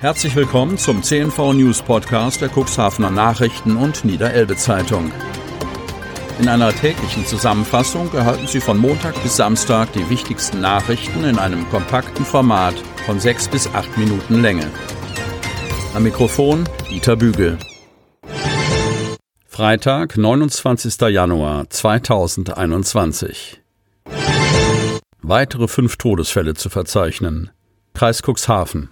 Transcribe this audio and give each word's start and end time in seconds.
Herzlich 0.00 0.34
willkommen 0.34 0.78
zum 0.78 1.02
CNV 1.02 1.52
News 1.52 1.82
Podcast 1.82 2.40
der 2.40 2.48
Cuxhavener 2.48 3.10
Nachrichten 3.10 3.76
und 3.76 4.02
Niederelbe 4.02 4.56
Zeitung. 4.56 5.12
In 6.38 6.48
einer 6.48 6.72
täglichen 6.72 7.26
Zusammenfassung 7.26 8.10
erhalten 8.14 8.46
Sie 8.46 8.60
von 8.60 8.78
Montag 8.78 9.22
bis 9.22 9.36
Samstag 9.36 9.92
die 9.92 10.08
wichtigsten 10.08 10.62
Nachrichten 10.62 11.24
in 11.24 11.38
einem 11.38 11.68
kompakten 11.68 12.24
Format 12.24 12.74
von 13.04 13.20
sechs 13.20 13.46
bis 13.46 13.66
acht 13.74 13.98
Minuten 13.98 14.40
Länge. 14.40 14.70
Am 15.92 16.02
Mikrofon 16.02 16.66
Dieter 16.88 17.16
Bügel. 17.16 17.58
Freitag, 19.46 20.16
29. 20.16 20.98
Januar 21.10 21.68
2021. 21.68 23.60
Weitere 25.20 25.68
fünf 25.68 25.98
Todesfälle 25.98 26.54
zu 26.54 26.70
verzeichnen. 26.70 27.50
Kreis 27.92 28.22
Cuxhaven. 28.22 28.88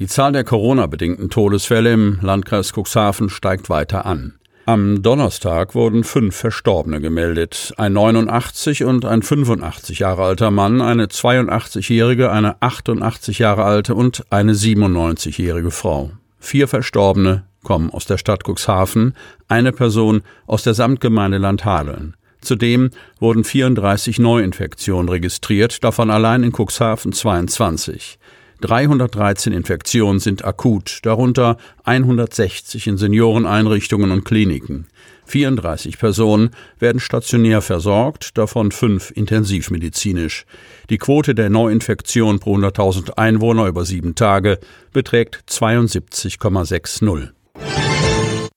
Die 0.00 0.08
Zahl 0.08 0.32
der 0.32 0.42
Corona-bedingten 0.42 1.30
Todesfälle 1.30 1.92
im 1.92 2.18
Landkreis 2.20 2.72
Cuxhaven 2.72 3.28
steigt 3.28 3.70
weiter 3.70 4.04
an. 4.06 4.34
Am 4.66 5.02
Donnerstag 5.02 5.76
wurden 5.76 6.02
fünf 6.02 6.34
Verstorbene 6.34 7.00
gemeldet. 7.00 7.72
Ein 7.76 7.92
89 7.92 8.82
und 8.82 9.04
ein 9.04 9.22
85 9.22 10.00
Jahre 10.00 10.24
alter 10.24 10.50
Mann, 10.50 10.80
eine 10.80 11.06
82-jährige, 11.06 12.32
eine 12.32 12.60
88 12.60 13.38
Jahre 13.38 13.62
alte 13.62 13.94
und 13.94 14.24
eine 14.30 14.54
97-jährige 14.54 15.70
Frau. 15.70 16.10
Vier 16.40 16.66
Verstorbene 16.66 17.44
kommen 17.62 17.90
aus 17.90 18.04
der 18.04 18.18
Stadt 18.18 18.42
Cuxhaven, 18.44 19.14
eine 19.46 19.70
Person 19.70 20.22
aus 20.48 20.64
der 20.64 20.74
Samtgemeinde 20.74 21.38
Landhadeln. 21.38 22.16
Zudem 22.40 22.90
wurden 23.20 23.44
34 23.44 24.18
Neuinfektionen 24.18 25.08
registriert, 25.08 25.84
davon 25.84 26.10
allein 26.10 26.42
in 26.42 26.52
Cuxhaven 26.52 27.12
22. 27.12 28.18
313 28.60 29.52
Infektionen 29.52 30.20
sind 30.20 30.44
akut, 30.44 31.00
darunter 31.02 31.56
160 31.84 32.86
in 32.86 32.96
Senioreneinrichtungen 32.96 34.10
und 34.10 34.24
Kliniken. 34.24 34.86
34 35.26 35.98
Personen 35.98 36.50
werden 36.78 37.00
stationär 37.00 37.62
versorgt, 37.62 38.36
davon 38.36 38.72
fünf 38.72 39.10
intensivmedizinisch. 39.10 40.44
Die 40.90 40.98
Quote 40.98 41.34
der 41.34 41.50
Neuinfektion 41.50 42.40
pro 42.40 42.56
100.000 42.56 43.12
Einwohner 43.16 43.66
über 43.66 43.84
sieben 43.84 44.14
Tage 44.14 44.58
beträgt 44.92 45.44
72,60. 45.48 47.30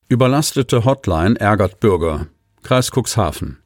Überlastete 0.09 0.85
Hotline 0.85 1.39
ärgert 1.39 1.79
Bürger. 1.79 2.27
Kreis 2.63 2.91
Cuxhaven. 2.91 3.57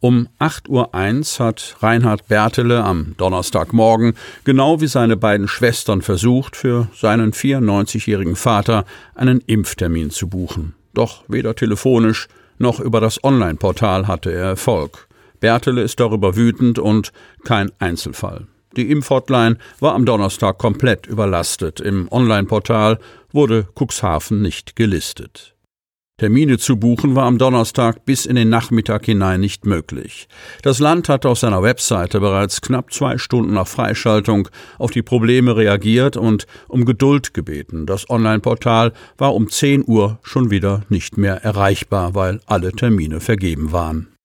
Um 0.00 0.28
8.01 0.38 1.40
Uhr 1.40 1.46
hat 1.46 1.76
Reinhard 1.80 2.28
Bertele 2.28 2.84
am 2.84 3.14
Donnerstagmorgen, 3.16 4.14
genau 4.44 4.80
wie 4.80 4.86
seine 4.86 5.16
beiden 5.16 5.48
Schwestern, 5.48 6.02
versucht, 6.02 6.54
für 6.54 6.88
seinen 6.94 7.32
94-jährigen 7.32 8.36
Vater 8.36 8.84
einen 9.16 9.40
Impftermin 9.40 10.10
zu 10.10 10.28
buchen. 10.28 10.74
Doch 10.94 11.24
weder 11.26 11.56
telefonisch 11.56 12.28
noch 12.58 12.78
über 12.78 13.00
das 13.00 13.22
Online-Portal 13.24 14.06
hatte 14.06 14.30
er 14.30 14.44
Erfolg. 14.44 15.08
Bertele 15.40 15.82
ist 15.82 15.98
darüber 15.98 16.36
wütend 16.36 16.78
und 16.78 17.12
kein 17.44 17.72
Einzelfall. 17.80 18.46
Die 18.76 18.90
Impfhotline 18.90 19.58
war 19.80 19.94
am 19.94 20.04
Donnerstag 20.04 20.58
komplett 20.58 21.06
überlastet. 21.06 21.80
Im 21.80 22.06
Online-Portal 22.12 22.98
wurde 23.32 23.66
Cuxhaven 23.74 24.42
nicht 24.42 24.76
gelistet. 24.76 25.54
Termine 26.18 26.58
zu 26.58 26.76
buchen 26.76 27.14
war 27.14 27.26
am 27.26 27.38
Donnerstag 27.38 28.04
bis 28.04 28.26
in 28.26 28.34
den 28.34 28.48
Nachmittag 28.48 29.06
hinein 29.06 29.40
nicht 29.40 29.66
möglich. 29.66 30.26
Das 30.62 30.80
Land 30.80 31.08
hatte 31.08 31.28
auf 31.28 31.38
seiner 31.38 31.62
Webseite 31.62 32.18
bereits 32.18 32.60
knapp 32.60 32.92
zwei 32.92 33.18
Stunden 33.18 33.54
nach 33.54 33.68
Freischaltung 33.68 34.48
auf 34.78 34.90
die 34.90 35.02
Probleme 35.02 35.54
reagiert 35.54 36.16
und 36.16 36.48
um 36.66 36.84
Geduld 36.84 37.34
gebeten. 37.34 37.86
Das 37.86 38.10
Online-Portal 38.10 38.92
war 39.16 39.32
um 39.32 39.48
10 39.48 39.84
Uhr 39.86 40.18
schon 40.24 40.50
wieder 40.50 40.82
nicht 40.88 41.18
mehr 41.18 41.44
erreichbar, 41.44 42.16
weil 42.16 42.40
alle 42.46 42.72
Termine 42.72 43.20
vergeben 43.20 43.70
waren. 43.70 44.17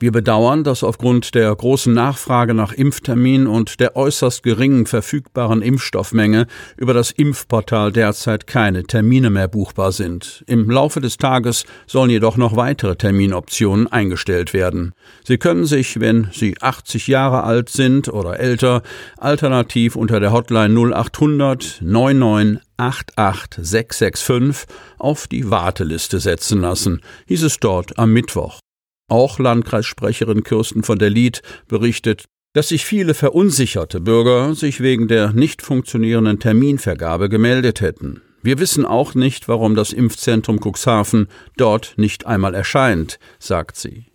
Wir 0.00 0.12
bedauern, 0.12 0.62
dass 0.62 0.84
aufgrund 0.84 1.34
der 1.34 1.52
großen 1.54 1.92
Nachfrage 1.92 2.54
nach 2.54 2.72
Impfterminen 2.72 3.48
und 3.48 3.80
der 3.80 3.96
äußerst 3.96 4.44
geringen 4.44 4.86
verfügbaren 4.86 5.60
Impfstoffmenge 5.60 6.46
über 6.76 6.94
das 6.94 7.10
Impfportal 7.10 7.90
derzeit 7.90 8.46
keine 8.46 8.84
Termine 8.84 9.30
mehr 9.30 9.48
buchbar 9.48 9.90
sind. 9.90 10.44
Im 10.46 10.70
Laufe 10.70 11.00
des 11.00 11.16
Tages 11.16 11.64
sollen 11.88 12.10
jedoch 12.10 12.36
noch 12.36 12.54
weitere 12.54 12.94
Terminoptionen 12.94 13.88
eingestellt 13.88 14.52
werden. 14.52 14.92
Sie 15.24 15.38
können 15.38 15.66
sich, 15.66 15.98
wenn 15.98 16.28
Sie 16.32 16.54
80 16.60 17.08
Jahre 17.08 17.42
alt 17.42 17.68
sind 17.68 18.08
oder 18.08 18.38
älter, 18.38 18.82
alternativ 19.16 19.96
unter 19.96 20.20
der 20.20 20.30
Hotline 20.32 20.78
0800 20.78 21.80
99 21.82 22.62
88665 22.76 24.72
auf 24.98 25.26
die 25.26 25.50
Warteliste 25.50 26.20
setzen 26.20 26.60
lassen, 26.60 27.00
hieß 27.26 27.42
es 27.42 27.58
dort 27.58 27.98
am 27.98 28.12
Mittwoch. 28.12 28.60
Auch 29.08 29.38
Landkreissprecherin 29.38 30.44
Kirsten 30.44 30.82
von 30.82 30.98
der 30.98 31.10
Lied 31.10 31.42
berichtet, 31.66 32.24
dass 32.52 32.68
sich 32.68 32.84
viele 32.84 33.14
verunsicherte 33.14 34.00
Bürger 34.00 34.54
sich 34.54 34.80
wegen 34.80 35.08
der 35.08 35.32
nicht 35.32 35.62
funktionierenden 35.62 36.38
Terminvergabe 36.38 37.28
gemeldet 37.28 37.80
hätten. 37.80 38.22
Wir 38.42 38.58
wissen 38.58 38.84
auch 38.84 39.14
nicht, 39.14 39.48
warum 39.48 39.74
das 39.74 39.92
Impfzentrum 39.92 40.60
Cuxhaven 40.60 41.28
dort 41.56 41.94
nicht 41.96 42.26
einmal 42.26 42.54
erscheint, 42.54 43.18
sagt 43.38 43.76
sie. 43.76 44.06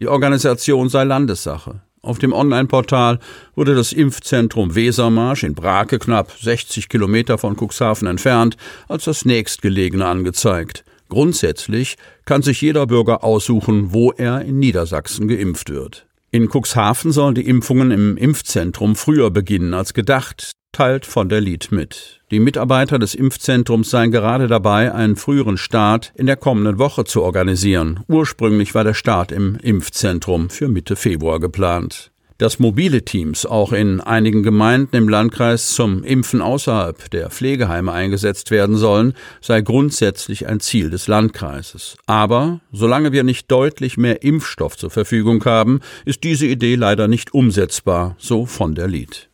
Die 0.00 0.08
Organisation 0.08 0.88
sei 0.88 1.04
Landessache. 1.04 1.82
Auf 2.02 2.18
dem 2.18 2.32
Online-Portal 2.32 3.18
wurde 3.54 3.74
das 3.74 3.92
Impfzentrum 3.92 4.74
Wesermarsch 4.74 5.42
in 5.42 5.54
Brake, 5.54 5.98
knapp 5.98 6.32
60 6.32 6.90
Kilometer 6.90 7.38
von 7.38 7.56
Cuxhaven 7.56 8.06
entfernt, 8.06 8.56
als 8.88 9.04
das 9.04 9.24
nächstgelegene 9.24 10.04
angezeigt. 10.04 10.84
Grundsätzlich 11.08 11.96
kann 12.24 12.42
sich 12.42 12.60
jeder 12.60 12.86
Bürger 12.86 13.24
aussuchen, 13.24 13.92
wo 13.92 14.12
er 14.12 14.42
in 14.42 14.58
Niedersachsen 14.58 15.28
geimpft 15.28 15.70
wird. 15.70 16.06
In 16.30 16.48
Cuxhaven 16.48 17.12
sollen 17.12 17.34
die 17.34 17.46
Impfungen 17.46 17.90
im 17.90 18.16
Impfzentrum 18.16 18.96
früher 18.96 19.30
beginnen 19.30 19.72
als 19.72 19.94
gedacht, 19.94 20.52
teilt 20.72 21.06
von 21.06 21.28
der 21.28 21.40
Lied 21.40 21.70
mit. 21.70 22.20
Die 22.30 22.40
Mitarbeiter 22.40 22.98
des 22.98 23.14
Impfzentrums 23.14 23.90
seien 23.90 24.10
gerade 24.10 24.48
dabei, 24.48 24.92
einen 24.92 25.16
früheren 25.16 25.56
Start 25.56 26.12
in 26.16 26.26
der 26.26 26.36
kommenden 26.36 26.78
Woche 26.78 27.04
zu 27.04 27.22
organisieren. 27.22 28.00
Ursprünglich 28.08 28.74
war 28.74 28.82
der 28.82 28.94
Start 28.94 29.30
im 29.30 29.56
Impfzentrum 29.56 30.50
für 30.50 30.68
Mitte 30.68 30.96
Februar 30.96 31.38
geplant. 31.38 32.10
Dass 32.38 32.58
mobile 32.58 33.04
Teams 33.04 33.46
auch 33.46 33.72
in 33.72 34.00
einigen 34.00 34.42
Gemeinden 34.42 34.96
im 34.96 35.08
Landkreis 35.08 35.74
zum 35.74 36.02
Impfen 36.02 36.42
außerhalb 36.42 37.10
der 37.10 37.30
Pflegeheime 37.30 37.92
eingesetzt 37.92 38.50
werden 38.50 38.76
sollen, 38.76 39.14
sei 39.40 39.60
grundsätzlich 39.60 40.48
ein 40.48 40.58
Ziel 40.58 40.90
des 40.90 41.06
Landkreises. 41.06 41.96
Aber 42.06 42.60
solange 42.72 43.12
wir 43.12 43.22
nicht 43.22 43.50
deutlich 43.52 43.96
mehr 43.96 44.22
Impfstoff 44.24 44.76
zur 44.76 44.90
Verfügung 44.90 45.44
haben, 45.44 45.80
ist 46.04 46.24
diese 46.24 46.46
Idee 46.46 46.74
leider 46.74 47.06
nicht 47.06 47.34
umsetzbar, 47.34 48.16
so 48.18 48.46
von 48.46 48.74
der 48.74 48.88
Lied. 48.88 49.28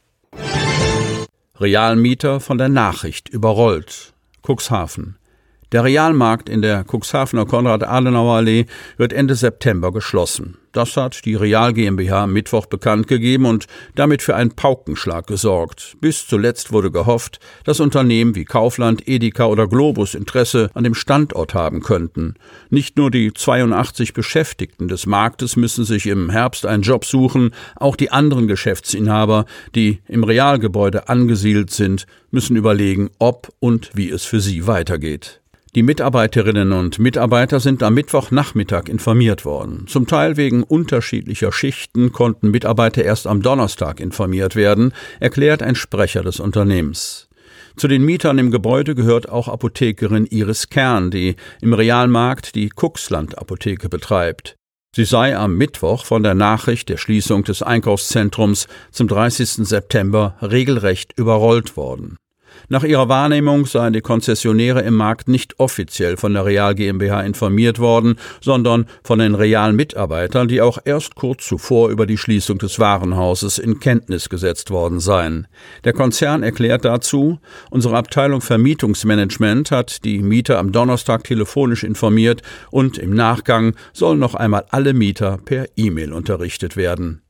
Realmieter 1.59 2.41
von 2.41 2.59
der 2.59 2.69
Nachricht 2.69 3.29
überrollt. 3.29 4.13
Cuxhaven. 4.47 5.20
Der 5.73 5.85
Realmarkt 5.85 6.49
in 6.49 6.63
der 6.63 6.85
Cuxhavener 6.85 7.47
Konrad-Adenauer-Allee 7.47 8.67
wird 8.97 9.13
Ende 9.13 9.37
September 9.37 9.93
geschlossen. 9.93 10.57
Das 10.73 10.97
hat 10.97 11.25
die 11.25 11.37
Real 11.37 11.73
GmbH 11.73 12.25
am 12.25 12.33
Mittwoch 12.33 12.67
bekannt 12.67 13.07
gegeben 13.07 13.45
und 13.45 13.67
damit 13.95 14.21
für 14.21 14.35
einen 14.35 14.51
Paukenschlag 14.51 15.29
gesorgt. 15.29 15.97
Bis 16.01 16.27
zuletzt 16.27 16.73
wurde 16.73 16.91
gehofft, 16.91 17.39
dass 17.63 17.79
Unternehmen 17.79 18.35
wie 18.35 18.45
Kaufland, 18.45 19.07
Edeka 19.07 19.47
oder 19.47 19.69
Globus 19.69 20.17
Interesse 20.17 20.71
an 20.75 20.83
dem 20.83 20.95
Standort 20.95 21.55
haben 21.55 21.83
könnten. 21.83 22.35
Nicht 22.69 22.97
nur 22.97 23.13
die 23.13 23.33
82 23.33 24.13
Beschäftigten 24.13 24.89
des 24.89 25.07
Marktes 25.07 25.55
müssen 25.55 25.85
sich 25.85 26.07
im 26.07 26.31
Herbst 26.31 26.67
einen 26.67 26.83
Job 26.83 27.05
suchen, 27.05 27.53
auch 27.77 27.95
die 27.95 28.11
anderen 28.11 28.49
Geschäftsinhaber, 28.49 29.45
die 29.77 30.01
im 30.09 30.25
Realgebäude 30.25 31.09
angesiedelt 31.09 31.71
sind, 31.71 32.07
müssen 32.33 32.57
überlegen, 32.57 33.11
ob 33.21 33.53
und 33.61 33.91
wie 33.95 34.11
es 34.11 34.25
für 34.25 34.41
sie 34.41 34.67
weitergeht. 34.67 35.40
Die 35.77 35.85
Mitarbeiterinnen 35.85 36.73
und 36.73 36.99
Mitarbeiter 36.99 37.61
sind 37.61 37.85
am 37.85 37.95
Mittwochnachmittag 37.95 38.89
informiert 38.89 39.45
worden. 39.45 39.87
Zum 39.87 40.09
Teil 40.09 40.37
wegen 40.37 40.65
unterschiedlicher 40.65 41.53
Schichten 41.53 42.11
konnten 42.11 42.51
Mitarbeiter 42.51 43.05
erst 43.05 43.29
am 43.29 43.41
Donnerstag 43.41 44.01
informiert 44.01 44.57
werden, 44.57 44.93
erklärt 45.21 45.63
ein 45.63 45.77
Sprecher 45.77 46.25
des 46.25 46.41
Unternehmens. 46.41 47.29
Zu 47.77 47.87
den 47.87 48.05
Mietern 48.05 48.39
im 48.39 48.51
Gebäude 48.51 48.97
gehört 48.97 49.29
auch 49.29 49.47
Apothekerin 49.47 50.27
Iris 50.27 50.71
Kern, 50.71 51.13
die 51.13 51.37
im 51.61 51.73
Realmarkt 51.73 52.57
die 52.57 52.69
Kuxland 52.69 53.39
Apotheke 53.39 53.89
betreibt. 53.89 54.57
Sie 54.97 55.05
sei 55.05 55.37
am 55.37 55.57
Mittwoch 55.57 56.05
von 56.05 56.25
der 56.25 56.35
Nachricht 56.35 56.89
der 56.89 56.97
Schließung 56.97 57.45
des 57.45 57.63
Einkaufszentrums 57.63 58.67
zum 58.91 59.07
30. 59.07 59.69
September 59.69 60.35
regelrecht 60.43 61.17
überrollt 61.17 61.77
worden. 61.77 62.17
Nach 62.69 62.85
ihrer 62.85 63.09
Wahrnehmung 63.09 63.67
seien 63.67 63.93
die 63.93 64.01
Konzessionäre 64.01 64.83
im 64.83 64.95
Markt 64.95 65.29
nicht 65.29 65.59
offiziell 65.59 66.17
von 66.17 66.35
der 66.35 66.45
Real 66.45 66.75
GmbH 66.75 67.23
informiert 67.23 67.79
worden, 67.79 68.17
sondern 68.41 68.87
von 69.03 69.19
den 69.19 69.35
realen 69.35 69.77
Mitarbeitern, 69.77 70.49
die 70.49 70.61
auch 70.61 70.79
erst 70.85 71.15
kurz 71.15 71.47
zuvor 71.47 71.91
über 71.91 72.07
die 72.07 72.19
Schließung 72.19 72.59
des 72.59 72.79
Warenhauses 72.79 73.59
in 73.59 73.81
Kenntnis 73.81 74.29
gesetzt 74.29 74.71
worden 74.71 75.01
seien. 75.01 75.47
Der 75.85 75.93
Konzern 75.93 76.43
erklärt 76.43 76.85
dazu, 76.85 77.39
unsere 77.71 77.97
Abteilung 77.97 78.41
Vermietungsmanagement 78.41 79.71
hat 79.71 80.05
die 80.05 80.21
Mieter 80.21 80.59
am 80.59 80.73
Donnerstag 80.73 81.25
telefonisch 81.25 81.85
informiert 81.85 82.43
und 82.71 82.99
im 82.99 83.15
Nachgang 83.15 83.75
sollen 83.93 84.19
noch 84.19 84.35
einmal 84.35 84.65
alle 84.71 84.95
Mieter 84.95 85.39
per 85.45 85.67
E-Mail 85.77 86.13
unterrichtet 86.13 86.77
werden. 86.77 87.23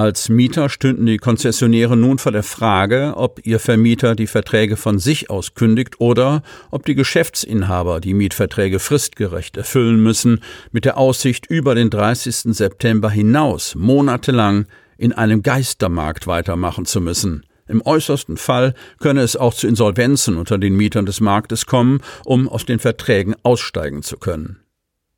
Als 0.00 0.30
Mieter 0.30 0.70
stünden 0.70 1.04
die 1.04 1.18
Konzessionäre 1.18 1.94
nun 1.94 2.16
vor 2.16 2.32
der 2.32 2.42
Frage, 2.42 3.12
ob 3.16 3.46
ihr 3.46 3.58
Vermieter 3.58 4.14
die 4.14 4.26
Verträge 4.26 4.78
von 4.78 4.98
sich 4.98 5.28
aus 5.28 5.52
kündigt 5.52 6.00
oder 6.00 6.42
ob 6.70 6.86
die 6.86 6.94
Geschäftsinhaber 6.94 8.00
die 8.00 8.14
Mietverträge 8.14 8.78
fristgerecht 8.78 9.58
erfüllen 9.58 10.02
müssen, 10.02 10.40
mit 10.72 10.86
der 10.86 10.96
Aussicht, 10.96 11.44
über 11.50 11.74
den 11.74 11.90
30. 11.90 12.56
September 12.56 13.10
hinaus 13.10 13.74
monatelang 13.74 14.64
in 14.96 15.12
einem 15.12 15.42
Geistermarkt 15.42 16.26
weitermachen 16.26 16.86
zu 16.86 17.02
müssen. 17.02 17.44
Im 17.68 17.84
äußersten 17.84 18.38
Fall 18.38 18.72
könne 19.00 19.20
es 19.20 19.36
auch 19.36 19.52
zu 19.52 19.66
Insolvenzen 19.66 20.38
unter 20.38 20.56
den 20.56 20.76
Mietern 20.76 21.04
des 21.04 21.20
Marktes 21.20 21.66
kommen, 21.66 22.00
um 22.24 22.48
aus 22.48 22.64
den 22.64 22.78
Verträgen 22.78 23.34
aussteigen 23.42 24.02
zu 24.02 24.16
können. 24.16 24.60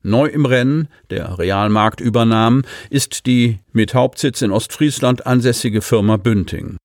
Neu 0.02 0.26
im 0.26 0.46
Rennen, 0.46 0.88
der 1.10 1.38
Realmarkt 1.38 2.00
übernahm, 2.00 2.62
ist 2.90 3.26
die 3.26 3.60
mit 3.72 3.94
Hauptsitz 3.94 4.42
in 4.42 4.50
Ostfriesland 4.50 5.26
ansässige 5.26 5.80
Firma 5.80 6.16
Bünding. 6.16 6.76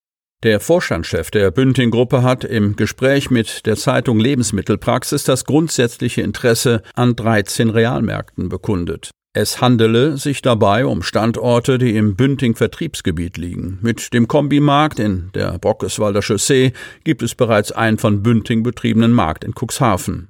Der 0.44 0.60
Vorstandschef 0.60 1.32
der 1.32 1.50
Bünding-Gruppe 1.50 2.22
hat 2.22 2.44
im 2.44 2.76
Gespräch 2.76 3.32
mit 3.32 3.66
der 3.66 3.76
Zeitung 3.76 4.20
Lebensmittelpraxis 4.20 5.24
das 5.24 5.46
grundsätzliche 5.46 6.22
Interesse 6.22 6.84
an 6.94 7.16
13 7.16 7.72
Realmärkten 7.72 8.48
bekundet. 8.48 9.10
Es 9.34 9.62
handele 9.62 10.18
sich 10.18 10.44
dabei 10.44 10.86
um 10.86 11.02
Standorte, 11.02 11.80
die 11.80 11.96
im 11.96 12.16
Bünding-Vertriebsgebiet 12.16 13.38
liegen. 13.38 13.80
Mit 13.82 14.14
dem 14.14 14.28
Kombimarkt 14.28 15.00
in 15.00 15.32
der 15.34 15.58
Brockeswalder 15.58 16.22
Chaussee 16.22 16.74
gibt 17.04 17.24
es 17.24 17.34
bereits 17.34 17.72
einen 17.72 17.98
von 17.98 18.22
Bünding 18.22 18.62
betriebenen 18.62 19.14
Markt 19.14 19.44
in 19.44 19.54
Cuxhaven. 19.54 20.30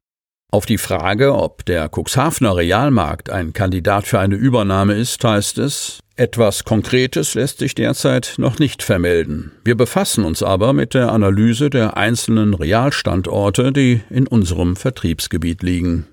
Auf 0.57 0.65
die 0.65 0.79
Frage, 0.79 1.35
ob 1.35 1.65
der 1.65 1.87
Cuxhavener 1.87 2.55
Realmarkt 2.55 3.29
ein 3.29 3.53
Kandidat 3.53 4.07
für 4.07 4.17
eine 4.17 4.33
Übernahme 4.33 4.95
ist, 4.95 5.23
heißt 5.23 5.59
es, 5.59 5.99
etwas 6.15 6.63
Konkretes 6.63 7.35
lässt 7.35 7.59
sich 7.59 7.75
derzeit 7.75 8.33
noch 8.39 8.57
nicht 8.57 8.81
vermelden. 8.81 9.51
Wir 9.63 9.77
befassen 9.77 10.25
uns 10.25 10.41
aber 10.41 10.73
mit 10.73 10.95
der 10.95 11.11
Analyse 11.11 11.69
der 11.69 11.95
einzelnen 11.95 12.55
Realstandorte, 12.55 13.71
die 13.71 14.01
in 14.09 14.25
unserem 14.25 14.75
Vertriebsgebiet 14.75 15.61
liegen. 15.61 16.07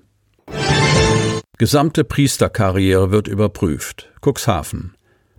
Gesamte 1.57 2.03
Priesterkarriere 2.03 3.09
wird 3.09 3.27
überprüft. 3.27 4.11
Cuxhaven. 4.23 4.93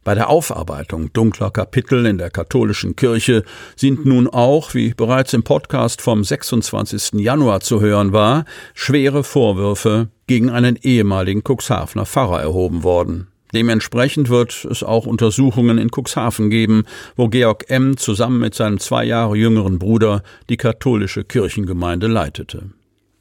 Bei 0.07 0.15
der 0.15 0.31
Aufarbeitung 0.31 1.13
dunkler 1.13 1.51
Kapitel 1.51 2.07
in 2.07 2.17
der 2.17 2.31
katholischen 2.31 2.95
Kirche 2.95 3.43
sind 3.75 4.07
nun 4.07 4.29
auch, 4.29 4.73
wie 4.73 4.95
bereits 4.95 5.33
im 5.33 5.43
Podcast 5.43 6.01
vom 6.01 6.23
26. 6.23 7.15
Januar 7.15 7.59
zu 7.59 7.81
hören 7.81 8.13
war, 8.13 8.45
schwere 8.73 9.25
Vorwürfe 9.25 10.07
gegen 10.29 10.49
einen 10.49 10.79
ehemaligen 10.81 11.43
Cuxhavener 11.43 12.07
Pfarrer 12.07 12.41
erhoben 12.41 12.85
worden. 12.85 13.27
Dementsprechend 13.53 14.29
wird 14.29 14.65
es 14.71 14.85
auch 14.85 15.07
Untersuchungen 15.07 15.77
in 15.77 15.91
Cuxhaven 15.91 16.51
geben, 16.51 16.85
wo 17.17 17.27
Georg 17.27 17.69
M. 17.69 17.97
zusammen 17.97 18.39
mit 18.39 18.55
seinem 18.55 18.79
zwei 18.79 19.05
Jahre 19.05 19.35
jüngeren 19.35 19.81
Bruder 19.81 20.23
die 20.49 20.57
katholische 20.57 21.25
Kirchengemeinde 21.25 22.07
leitete. 22.07 22.71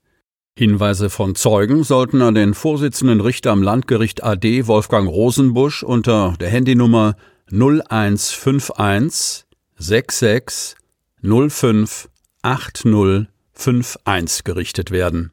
Hinweise 0.56 1.10
von 1.10 1.34
Zeugen 1.34 1.82
sollten 1.84 2.22
an 2.22 2.34
den 2.34 2.54
Vorsitzenden 2.54 3.20
Richter 3.20 3.50
am 3.52 3.62
Landgericht 3.62 4.24
AD 4.24 4.66
Wolfgang 4.66 5.06
Rosenbusch 5.08 5.82
unter 5.82 6.34
der 6.40 6.48
Handynummer 6.50 7.16
0151 7.50 9.44
66 9.76 10.76
05 11.22 12.08
8051 12.42 14.44
gerichtet 14.44 14.90
werden. 14.90 15.32